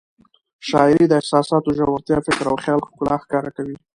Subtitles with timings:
[0.69, 3.75] شاعري د احساساتو ژورتیا، فکر او خیال ښکلا ښکاره کوي.